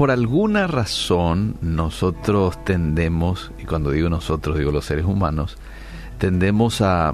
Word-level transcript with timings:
por 0.00 0.10
alguna 0.10 0.66
razón 0.66 1.56
nosotros 1.60 2.64
tendemos, 2.64 3.52
y 3.58 3.66
cuando 3.66 3.90
digo 3.90 4.08
nosotros 4.08 4.56
digo 4.56 4.70
los 4.70 4.86
seres 4.86 5.04
humanos, 5.04 5.58
tendemos 6.16 6.80
a 6.80 7.12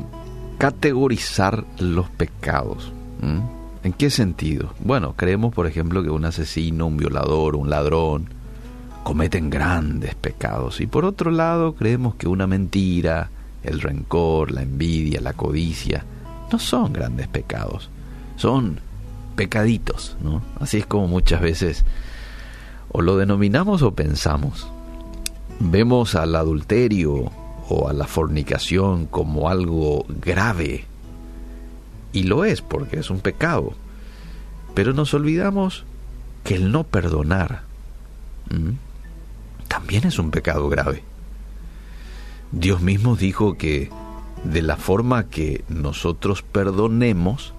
categorizar 0.56 1.64
los 1.80 2.08
pecados. 2.10 2.92
¿En 3.82 3.92
qué 3.92 4.08
sentido? 4.08 4.72
Bueno, 4.78 5.14
creemos, 5.16 5.52
por 5.52 5.66
ejemplo, 5.66 6.00
que 6.04 6.10
un 6.10 6.26
asesino, 6.26 6.86
un 6.86 6.96
violador, 6.96 7.56
un 7.56 7.70
ladrón 7.70 8.28
cometen 9.02 9.50
grandes 9.50 10.14
pecados. 10.14 10.80
Y 10.80 10.86
por 10.86 11.04
otro 11.04 11.32
lado, 11.32 11.74
creemos 11.74 12.14
que 12.14 12.28
una 12.28 12.46
mentira, 12.46 13.30
el 13.64 13.80
rencor, 13.80 14.52
la 14.52 14.62
envidia, 14.62 15.20
la 15.20 15.32
codicia, 15.32 16.04
no 16.52 16.60
son 16.60 16.92
grandes 16.92 17.26
pecados. 17.26 17.90
Son 18.36 18.78
pecaditos, 19.34 20.16
¿no? 20.22 20.40
Así 20.60 20.78
es 20.78 20.86
como 20.86 21.08
muchas 21.08 21.40
veces 21.40 21.84
o 22.92 23.02
lo 23.02 23.16
denominamos 23.16 23.82
o 23.82 23.94
pensamos. 23.94 24.66
Vemos 25.60 26.14
al 26.14 26.34
adulterio 26.36 27.30
o 27.68 27.88
a 27.88 27.92
la 27.92 28.06
fornicación 28.06 29.06
como 29.06 29.48
algo 29.48 30.04
grave 30.08 30.84
y 32.16 32.22
lo 32.22 32.46
es 32.46 32.62
porque 32.62 32.98
es 32.98 33.10
un 33.10 33.20
pecado. 33.20 33.74
Pero 34.74 34.94
nos 34.94 35.12
olvidamos 35.12 35.84
que 36.44 36.54
el 36.54 36.72
no 36.72 36.84
perdonar 36.84 37.62
también 39.68 40.06
es 40.06 40.18
un 40.18 40.30
pecado 40.30 40.68
grave. 40.70 41.02
Dios 42.52 42.80
mismo 42.80 43.16
dijo 43.16 43.58
que 43.58 43.90
de 44.44 44.62
la 44.62 44.76
forma 44.76 45.24
que 45.28 45.64
nosotros 45.68 46.42
perdonemos, 46.42 47.52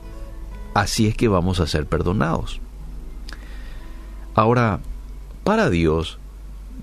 así 0.73 1.07
es 1.07 1.15
que 1.15 1.27
vamos 1.27 1.59
a 1.59 1.67
ser 1.67 1.85
perdonados. 1.85 2.59
Ahora, 4.33 4.79
para 5.47 5.69
Dios 5.69 6.17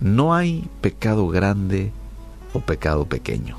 no 0.00 0.34
hay 0.34 0.66
pecado 0.80 1.28
grande 1.28 1.92
o 2.54 2.60
pecado 2.60 3.04
pequeño. 3.04 3.58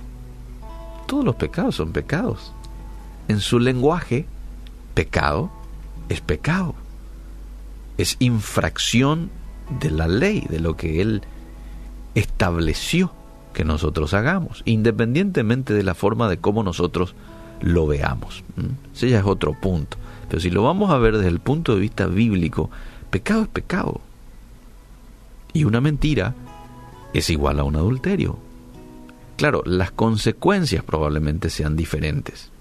Todos 1.06 1.24
los 1.24 1.36
pecados 1.36 1.76
son 1.76 1.92
pecados 1.92 2.54
en 3.28 3.40
su 3.40 3.60
lenguaje, 3.60 4.26
pecado 4.96 5.52
es 6.10 6.22
pecado. 6.22 6.74
Es 8.00 8.16
infracción 8.18 9.30
de 9.80 9.92
la 9.92 10.08
ley, 10.08 10.44
de 10.50 10.60
lo 10.60 10.76
que 10.76 11.04
Él 11.04 11.22
estableció 12.16 13.12
que 13.54 13.64
nosotros 13.64 14.16
hagamos, 14.16 14.64
independientemente 14.66 15.76
de 15.76 15.84
la 15.84 15.94
forma 15.94 16.28
de 16.30 16.38
cómo 16.38 16.64
nosotros 16.64 17.14
lo 17.62 17.86
veamos. 17.86 18.44
Ese 18.96 19.12
ya 19.12 19.20
es 19.20 19.26
otro 19.26 19.54
punto. 19.54 19.98
Pero 20.30 20.42
si 20.42 20.50
lo 20.50 20.64
vamos 20.64 20.90
a 20.90 20.98
ver 20.98 21.16
desde 21.18 21.30
el 21.30 21.42
punto 21.42 21.76
de 21.76 21.82
vista 21.82 22.08
bíblico, 22.08 22.72
pecado 23.12 23.44
es 23.44 23.50
pecado. 23.50 24.02
Y 25.56 25.64
una 25.64 25.80
mentira 25.80 26.36
es 27.14 27.30
igual 27.30 27.60
a 27.60 27.64
un 27.64 27.78
adulterio. 27.78 28.38
Claro, 29.38 29.64
las 29.66 29.90
consecuencias 29.90 30.84
probablemente 30.84 31.50
sean 31.50 31.78
diferentes. 31.78 32.52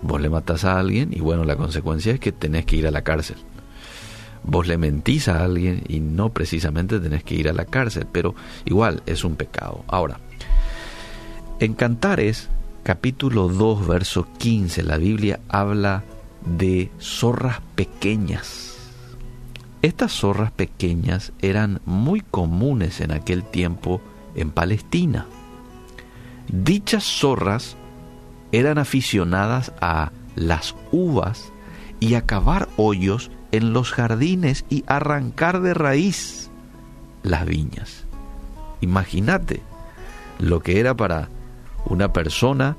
Vos 0.00 0.20
le 0.22 0.30
matás 0.30 0.64
a 0.64 0.80
alguien 0.80 1.10
y 1.12 1.20
bueno, 1.20 1.44
la 1.44 1.56
consecuencia 1.56 2.14
es 2.14 2.18
que 2.18 2.32
tenés 2.32 2.64
que 2.64 2.76
ir 2.76 2.86
a 2.86 2.90
la 2.90 3.02
cárcel. 3.02 3.36
Vos 4.42 4.66
le 4.66 4.78
mentís 4.78 5.28
a 5.28 5.44
alguien 5.44 5.84
y 5.86 6.00
no 6.00 6.30
precisamente 6.30 6.98
tenés 6.98 7.22
que 7.24 7.34
ir 7.34 7.48
a 7.48 7.52
la 7.52 7.66
cárcel, 7.66 8.06
pero 8.10 8.34
igual 8.64 9.02
es 9.04 9.22
un 9.22 9.36
pecado. 9.36 9.84
Ahora, 9.88 10.18
en 11.60 11.74
Cantares, 11.74 12.48
capítulo 12.84 13.48
2, 13.48 13.86
verso 13.86 14.26
15, 14.38 14.82
la 14.82 14.96
Biblia 14.96 15.40
habla 15.48 16.04
de 16.46 16.90
zorras 16.98 17.60
pequeñas. 17.76 18.71
Estas 19.82 20.12
zorras 20.12 20.52
pequeñas 20.52 21.32
eran 21.42 21.80
muy 21.84 22.20
comunes 22.20 23.00
en 23.00 23.10
aquel 23.10 23.42
tiempo 23.42 24.00
en 24.36 24.52
Palestina. 24.52 25.26
Dichas 26.46 27.02
zorras 27.02 27.76
eran 28.52 28.78
aficionadas 28.78 29.72
a 29.80 30.12
las 30.36 30.76
uvas 30.92 31.52
y 31.98 32.14
a 32.14 32.22
cavar 32.22 32.68
hoyos 32.76 33.32
en 33.50 33.72
los 33.72 33.90
jardines 33.90 34.64
y 34.70 34.84
arrancar 34.86 35.60
de 35.60 35.74
raíz 35.74 36.50
las 37.24 37.44
viñas. 37.44 38.04
Imagínate 38.80 39.62
lo 40.38 40.60
que 40.60 40.78
era 40.78 40.96
para 40.96 41.28
una 41.86 42.12
persona 42.12 42.76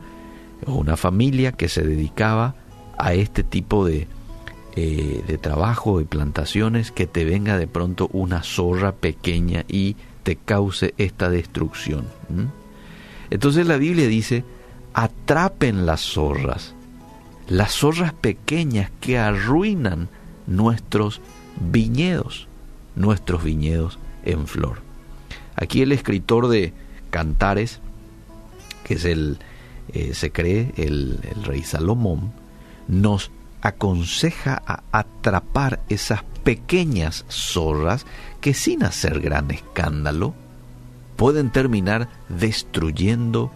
o 0.65 0.75
una 0.75 0.95
familia 0.95 1.51
que 1.51 1.67
se 1.67 1.83
dedicaba 1.83 2.55
a 2.97 3.13
este 3.13 3.43
tipo 3.43 3.85
de, 3.85 4.07
eh, 4.75 5.23
de 5.27 5.37
trabajo 5.37 6.01
y 6.01 6.05
plantaciones 6.05 6.91
que 6.91 7.05
te 7.05 7.25
venga 7.25 7.59
de 7.59 7.67
pronto 7.67 8.09
una 8.11 8.41
zorra 8.41 8.91
pequeña 8.91 9.65
y 9.67 9.95
te 10.23 10.35
cause 10.35 10.95
esta 10.97 11.29
destrucción. 11.29 12.07
Entonces 13.29 13.67
la 13.67 13.77
Biblia 13.77 14.07
dice 14.07 14.43
atrapen 14.93 15.85
las 15.85 16.01
zorras, 16.01 16.73
las 17.47 17.73
zorras 17.73 18.13
pequeñas 18.13 18.89
que 18.99 19.19
arruinan 19.19 20.09
nuestros 20.47 21.21
viñedos, 21.59 22.47
nuestros 22.95 23.43
viñedos 23.43 23.99
en 24.23 24.47
flor. 24.47 24.81
Aquí 25.55 25.81
el 25.83 25.91
escritor 25.91 26.47
de 26.47 26.73
Cantares, 27.11 27.79
que 28.83 28.95
es 28.95 29.05
el, 29.05 29.37
eh, 29.93 30.15
se 30.15 30.31
cree, 30.31 30.73
el, 30.77 31.19
el 31.35 31.43
rey 31.43 31.61
Salomón, 31.61 32.31
nos 32.87 33.29
aconseja 33.63 34.61
a 34.67 34.83
atrapar 34.91 35.79
esas 35.87 36.21
pequeñas 36.43 37.25
zorras 37.29 38.05
que 38.41 38.53
sin 38.53 38.83
hacer 38.83 39.21
gran 39.21 39.49
escándalo 39.51 40.35
pueden 41.15 41.49
terminar 41.49 42.09
destruyendo 42.27 43.51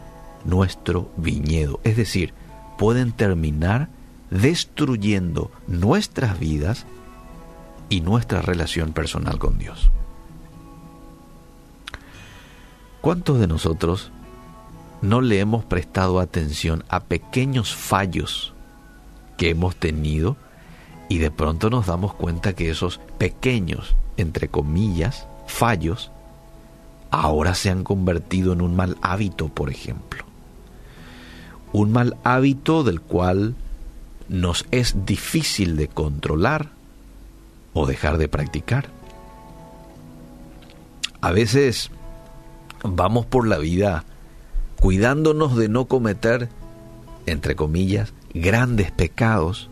nuestro 0.46 1.12
viñedo. 1.18 1.82
Es 1.84 1.98
decir, 1.98 2.34
pueden 2.78 3.12
terminar 3.12 3.90
destruyendo 4.32 5.52
nuestras 5.68 6.40
vidas 6.40 6.86
y 7.90 8.00
nuestra 8.00 8.42
relación 8.42 8.94
personal 8.94 9.38
con 9.40 9.58
Dios. 9.58 9.92
¿Cuántos 13.02 13.40
de 13.40 13.48
nosotros 13.48 14.12
no 15.02 15.20
le 15.20 15.42
hemos 15.42 15.66
prestado 15.66 16.22
atención 16.22 16.86
a 16.88 17.02
pequeños 17.02 17.76
fallos 17.76 18.54
que 19.38 19.50
hemos 19.52 19.76
tenido 19.76 20.36
y 21.10 21.20
de 21.20 21.32
pronto 21.32 21.70
nos 21.70 21.86
damos 21.86 22.14
cuenta 22.14 22.54
que 22.54 22.70
esos 22.70 23.00
pequeños, 23.18 23.96
entre 24.18 24.50
comillas, 24.50 25.28
fallos, 25.48 26.12
ahora 27.12 27.56
se 27.56 27.70
han 27.70 27.84
convertido 27.84 28.54
en 28.54 28.62
un 28.62 28.76
mal 28.76 28.98
hábito, 29.02 29.48
por 29.48 29.70
ejemplo? 29.70 30.28
un 31.74 31.92
mal 31.92 32.18
hábito 32.24 32.84
del 32.84 33.02
cual 33.02 33.56
nos 34.30 34.66
es 34.72 35.06
difícil 35.06 35.78
de 35.78 35.88
controlar 35.88 36.70
o 37.74 37.86
dejar 37.86 38.18
de 38.18 38.28
practicar. 38.28 38.90
A 41.22 41.32
veces 41.32 41.92
vamos 42.84 43.26
por 43.26 43.48
la 43.48 43.58
vida 43.58 44.06
cuidándonos 44.80 45.56
de 45.56 45.70
no 45.70 45.86
cometer, 45.86 46.50
entre 47.26 47.56
comillas, 47.56 48.14
grandes 48.34 48.92
pecados, 48.92 49.70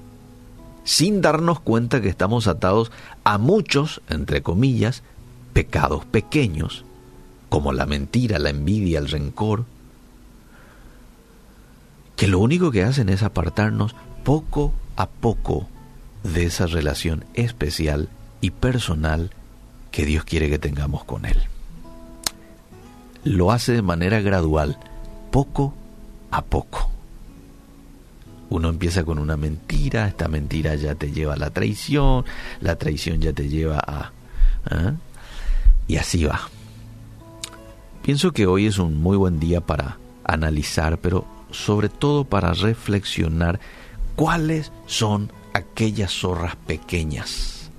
sin 0.83 1.21
darnos 1.21 1.59
cuenta 1.59 2.01
que 2.01 2.09
estamos 2.09 2.47
atados 2.47 2.91
a 3.23 3.37
muchos, 3.37 4.01
entre 4.09 4.41
comillas, 4.41 5.03
pecados 5.53 6.05
pequeños, 6.05 6.85
como 7.49 7.73
la 7.73 7.85
mentira, 7.85 8.39
la 8.39 8.49
envidia, 8.49 8.99
el 8.99 9.09
rencor, 9.09 9.65
que 12.15 12.27
lo 12.27 12.39
único 12.39 12.71
que 12.71 12.83
hacen 12.83 13.09
es 13.09 13.23
apartarnos 13.23 13.95
poco 14.23 14.73
a 14.95 15.07
poco 15.07 15.67
de 16.23 16.45
esa 16.45 16.65
relación 16.65 17.25
especial 17.33 18.09
y 18.41 18.51
personal 18.51 19.31
que 19.91 20.05
Dios 20.05 20.23
quiere 20.23 20.49
que 20.49 20.59
tengamos 20.59 21.03
con 21.03 21.25
Él. 21.25 21.41
Lo 23.23 23.51
hace 23.51 23.73
de 23.73 23.81
manera 23.81 24.21
gradual, 24.21 24.77
poco 25.31 25.73
a 26.31 26.43
poco. 26.43 26.94
Uno 28.49 28.69
empieza 28.69 29.03
con 29.03 29.19
una 29.19 29.37
mentira, 29.37 30.07
esta 30.07 30.27
mentira 30.27 30.75
ya 30.75 30.95
te 30.95 31.11
lleva 31.11 31.33
a 31.33 31.37
la 31.37 31.49
traición, 31.49 32.25
la 32.61 32.75
traición 32.75 33.21
ya 33.21 33.33
te 33.33 33.49
lleva 33.49 33.79
a... 33.79 34.11
¿ah? 34.69 34.93
Y 35.87 35.97
así 35.97 36.25
va. 36.25 36.41
Pienso 38.03 38.31
que 38.31 38.45
hoy 38.45 38.67
es 38.67 38.77
un 38.77 39.01
muy 39.01 39.17
buen 39.17 39.39
día 39.39 39.61
para 39.61 39.97
analizar, 40.23 40.99
pero 40.99 41.25
sobre 41.51 41.89
todo 41.89 42.25
para 42.25 42.53
reflexionar 42.53 43.59
cuáles 44.15 44.71
son 44.85 45.31
aquellas 45.53 46.11
zorras 46.11 46.55
pequeñas 46.55 47.71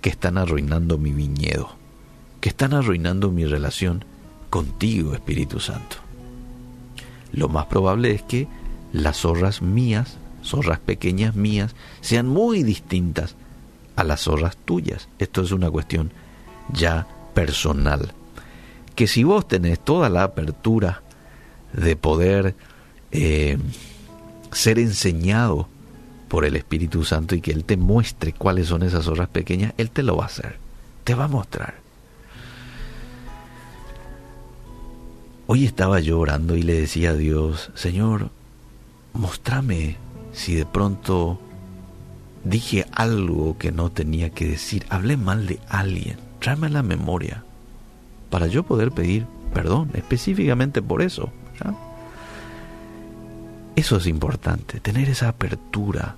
que 0.00 0.10
están 0.10 0.36
arruinando 0.36 0.98
mi 0.98 1.12
viñedo, 1.12 1.70
que 2.40 2.48
están 2.48 2.74
arruinando 2.74 3.30
mi 3.30 3.44
relación 3.44 4.04
contigo, 4.50 5.14
Espíritu 5.14 5.60
Santo. 5.60 5.96
Lo 7.32 7.48
más 7.48 7.66
probable 7.66 8.10
es 8.10 8.22
que 8.22 8.48
las 8.92 9.18
zorras 9.18 9.62
mías, 9.62 10.16
zorras 10.44 10.78
pequeñas 10.78 11.34
mías, 11.34 11.74
sean 12.00 12.28
muy 12.28 12.62
distintas 12.62 13.34
a 13.96 14.04
las 14.04 14.22
zorras 14.22 14.56
tuyas. 14.56 15.08
Esto 15.18 15.42
es 15.42 15.52
una 15.52 15.70
cuestión 15.70 16.12
ya 16.72 17.06
personal. 17.34 18.12
Que 18.94 19.06
si 19.06 19.24
vos 19.24 19.48
tenés 19.48 19.80
toda 19.80 20.08
la 20.10 20.24
apertura 20.24 21.02
de 21.72 21.96
poder 21.96 22.54
eh, 23.10 23.58
ser 24.52 24.78
enseñado 24.78 25.68
por 26.28 26.44
el 26.44 26.56
Espíritu 26.56 27.04
Santo 27.04 27.34
y 27.34 27.40
que 27.40 27.52
Él 27.52 27.64
te 27.64 27.76
muestre 27.76 28.32
cuáles 28.32 28.68
son 28.68 28.82
esas 28.82 29.04
zorras 29.04 29.28
pequeñas, 29.28 29.74
Él 29.78 29.90
te 29.90 30.02
lo 30.02 30.16
va 30.16 30.24
a 30.24 30.26
hacer, 30.26 30.56
te 31.04 31.14
va 31.14 31.24
a 31.24 31.28
mostrar. 31.28 31.74
Hoy 35.46 35.66
estaba 35.66 36.00
yo 36.00 36.18
orando 36.18 36.56
y 36.56 36.62
le 36.62 36.74
decía 36.74 37.10
a 37.10 37.14
Dios, 37.14 37.70
Señor, 37.74 38.30
mostrame 39.12 39.96
si 40.32 40.54
de 40.54 40.66
pronto 40.66 41.38
dije 42.44 42.86
algo 42.92 43.56
que 43.58 43.72
no 43.72 43.90
tenía 43.90 44.30
que 44.30 44.46
decir, 44.46 44.86
hablé 44.88 45.16
mal 45.16 45.46
de 45.46 45.60
alguien, 45.68 46.16
tráeme 46.40 46.68
la 46.68 46.82
memoria 46.82 47.44
para 48.30 48.46
yo 48.46 48.62
poder 48.62 48.92
pedir 48.92 49.26
perdón 49.52 49.90
específicamente 49.94 50.82
por 50.82 51.02
eso. 51.02 51.30
Eso 53.76 53.96
es 53.96 54.06
importante, 54.06 54.80
tener 54.80 55.08
esa 55.08 55.28
apertura 55.28 56.16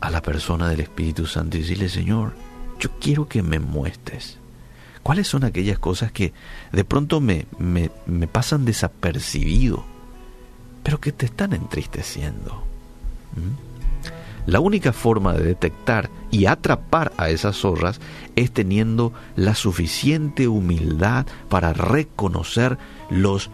a 0.00 0.10
la 0.10 0.20
persona 0.20 0.68
del 0.68 0.80
Espíritu 0.80 1.26
Santo 1.26 1.56
y 1.56 1.60
decirle, 1.60 1.88
Señor, 1.88 2.34
yo 2.80 2.90
quiero 3.00 3.28
que 3.28 3.42
me 3.42 3.60
muestres. 3.60 4.38
¿Cuáles 5.02 5.28
son 5.28 5.44
aquellas 5.44 5.78
cosas 5.78 6.12
que 6.12 6.32
de 6.72 6.84
pronto 6.84 7.20
me, 7.20 7.46
me, 7.58 7.88
pasan 8.28 8.64
desapercibido, 8.64 9.84
pero 10.82 11.00
que 11.00 11.12
te 11.12 11.26
están 11.26 11.52
entristeciendo? 11.52 12.64
¿Mm? 13.36 13.72
La 14.46 14.58
única 14.58 14.92
forma 14.92 15.34
de 15.34 15.44
detectar 15.44 16.10
y 16.30 16.46
atrapar 16.46 17.12
a 17.16 17.30
esas 17.30 17.56
zorras 17.56 18.00
es 18.34 18.50
teniendo 18.50 19.12
la 19.36 19.54
suficiente 19.54 20.48
humildad 20.48 21.26
para 21.48 21.72
reconocer 21.72 22.76
los, 23.08 23.50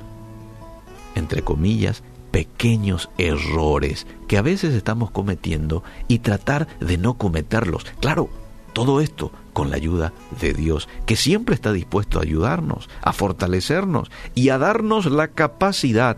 entre 1.15 1.43
comillas, 1.43 2.03
pequeños 2.31 3.11
errores 3.19 4.07
que 4.29 4.39
a 4.39 4.43
veces 4.43 4.75
estamos 4.75 5.11
cometiendo 5.11 5.83
y 6.09 6.21
tratar 6.21 6.69
de 6.81 6.97
no 6.97 7.15
cometerlos. 7.15 7.85
Claro, 8.01 8.31
todo 8.73 9.01
esto 9.01 9.31
con 9.53 9.71
la 9.71 9.77
ayuda 9.77 10.13
de 10.41 10.55
Dios, 10.55 10.89
que 11.05 11.17
siempre 11.17 11.55
está 11.55 11.73
dispuesto 11.73 12.19
a 12.19 12.23
ayudarnos, 12.23 12.89
a 13.03 13.13
fortalecernos 13.13 14.11
y 14.35 14.51
a 14.51 14.59
darnos 14.59 15.07
la 15.07 15.29
capacidad 15.29 16.17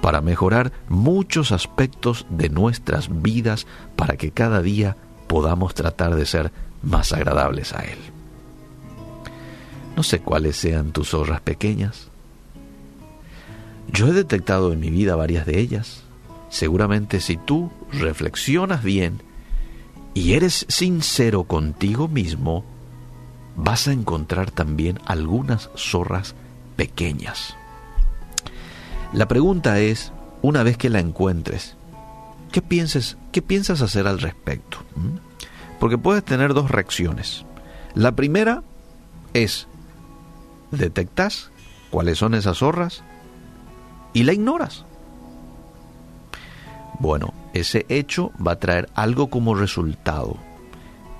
para 0.00 0.20
mejorar 0.20 0.72
muchos 0.88 1.52
aspectos 1.52 2.26
de 2.30 2.48
nuestras 2.48 3.22
vidas 3.22 3.66
para 3.96 4.16
que 4.16 4.30
cada 4.30 4.62
día 4.62 4.96
podamos 5.26 5.74
tratar 5.74 6.14
de 6.14 6.26
ser 6.26 6.52
más 6.82 7.12
agradables 7.12 7.72
a 7.72 7.84
Él. 7.84 7.98
No 9.96 10.02
sé 10.02 10.20
cuáles 10.20 10.56
sean 10.56 10.92
tus 10.92 11.10
zorras 11.10 11.40
pequeñas. 11.40 12.08
Yo 13.92 14.08
he 14.08 14.12
detectado 14.12 14.72
en 14.72 14.80
mi 14.80 14.90
vida 14.90 15.16
varias 15.16 15.46
de 15.46 15.58
ellas. 15.58 16.04
Seguramente 16.50 17.20
si 17.20 17.36
tú 17.36 17.70
reflexionas 17.92 18.82
bien 18.82 19.22
y 20.14 20.34
eres 20.34 20.66
sincero 20.68 21.44
contigo 21.44 22.08
mismo, 22.08 22.64
vas 23.56 23.88
a 23.88 23.92
encontrar 23.92 24.50
también 24.50 25.00
algunas 25.04 25.70
zorras 25.76 26.34
pequeñas. 26.76 27.56
La 29.12 29.26
pregunta 29.26 29.78
es, 29.80 30.12
una 30.42 30.62
vez 30.62 30.76
que 30.76 30.90
la 30.90 31.00
encuentres, 31.00 31.76
¿qué, 32.52 32.60
piensas, 32.60 33.16
qué 33.32 33.40
piensas 33.40 33.80
hacer 33.80 34.06
al 34.06 34.20
respecto? 34.20 34.78
¿Mm? 34.96 35.16
Porque 35.80 35.96
puedes 35.96 36.24
tener 36.24 36.52
dos 36.52 36.70
reacciones. 36.70 37.44
La 37.94 38.12
primera 38.12 38.62
es, 39.32 39.66
detectas 40.70 41.50
cuáles 41.90 42.18
son 42.18 42.34
esas 42.34 42.58
zorras 42.58 43.02
y 44.12 44.24
la 44.24 44.34
ignoras. 44.34 44.84
Bueno, 46.98 47.32
ese 47.54 47.86
hecho 47.88 48.32
va 48.44 48.52
a 48.52 48.58
traer 48.58 48.90
algo 48.94 49.30
como 49.30 49.54
resultado. 49.54 50.36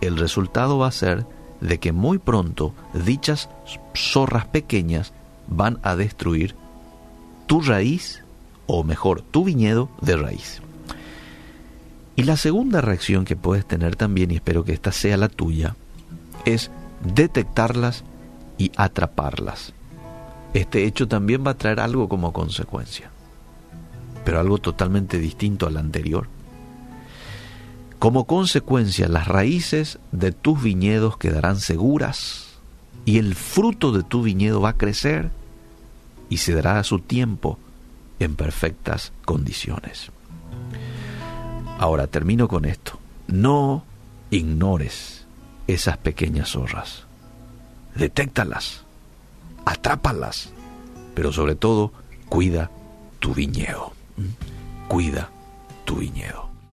El 0.00 0.18
resultado 0.18 0.78
va 0.78 0.88
a 0.88 0.92
ser 0.92 1.24
de 1.60 1.78
que 1.78 1.92
muy 1.92 2.18
pronto 2.18 2.74
dichas 2.92 3.48
zorras 3.96 4.46
pequeñas 4.46 5.12
van 5.46 5.78
a 5.82 5.96
destruir 5.96 6.54
tu 7.48 7.60
raíz, 7.60 8.22
o 8.68 8.84
mejor, 8.84 9.22
tu 9.22 9.42
viñedo 9.42 9.90
de 10.00 10.16
raíz. 10.16 10.62
Y 12.14 12.22
la 12.22 12.36
segunda 12.36 12.80
reacción 12.80 13.24
que 13.24 13.34
puedes 13.34 13.66
tener 13.66 13.96
también, 13.96 14.30
y 14.30 14.36
espero 14.36 14.62
que 14.62 14.72
esta 14.72 14.92
sea 14.92 15.16
la 15.16 15.28
tuya, 15.28 15.74
es 16.44 16.70
detectarlas 17.02 18.04
y 18.56 18.70
atraparlas. 18.76 19.72
Este 20.54 20.84
hecho 20.84 21.08
también 21.08 21.44
va 21.44 21.50
a 21.50 21.58
traer 21.58 21.80
algo 21.80 22.08
como 22.08 22.32
consecuencia 22.32 23.10
pero 24.28 24.40
algo 24.40 24.58
totalmente 24.58 25.18
distinto 25.18 25.66
al 25.66 25.78
anterior. 25.78 26.28
Como 27.98 28.26
consecuencia, 28.26 29.08
las 29.08 29.26
raíces 29.26 29.98
de 30.12 30.32
tus 30.32 30.62
viñedos 30.62 31.16
quedarán 31.16 31.58
seguras 31.58 32.58
y 33.06 33.16
el 33.16 33.34
fruto 33.34 33.90
de 33.90 34.02
tu 34.02 34.22
viñedo 34.22 34.60
va 34.60 34.68
a 34.68 34.76
crecer 34.76 35.30
y 36.28 36.38
se 36.38 36.54
dará 36.54 36.78
a 36.78 36.84
su 36.84 37.00
tiempo 37.00 37.58
en 38.18 38.36
perfectas 38.36 39.12
condiciones. 39.24 40.10
Ahora 41.78 42.06
termino 42.06 42.48
con 42.48 42.64
esto. 42.64 42.98
No 43.28 43.84
ignores 44.30 45.26
esas 45.66 45.96
pequeñas 45.98 46.50
zorras. 46.50 47.04
Detéctalas, 47.94 48.84
atrápalas, 49.64 50.50
pero 51.14 51.32
sobre 51.32 51.54
todo 51.54 51.92
cuida 52.28 52.70
tu 53.20 53.34
viñedo 53.34 53.92
cuida 54.88 55.30
tu 55.84 55.96
viñedo. 55.96 56.47